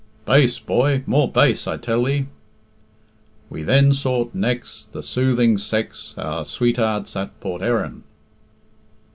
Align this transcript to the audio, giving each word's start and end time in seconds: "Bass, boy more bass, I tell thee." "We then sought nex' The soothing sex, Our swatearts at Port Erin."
"Bass, 0.25 0.57
boy 0.57 1.03
more 1.05 1.31
bass, 1.31 1.67
I 1.67 1.77
tell 1.77 2.05
thee." 2.05 2.25
"We 3.51 3.61
then 3.61 3.93
sought 3.93 4.33
nex' 4.33 4.87
The 4.91 5.03
soothing 5.03 5.59
sex, 5.59 6.15
Our 6.17 6.43
swatearts 6.43 7.15
at 7.15 7.39
Port 7.39 7.61
Erin." 7.61 8.01